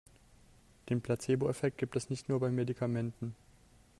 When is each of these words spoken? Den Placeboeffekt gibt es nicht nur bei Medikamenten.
Den 0.89 0.99
Placeboeffekt 1.01 1.77
gibt 1.77 1.95
es 1.95 2.09
nicht 2.09 2.27
nur 2.27 2.39
bei 2.39 2.49
Medikamenten. 2.49 3.35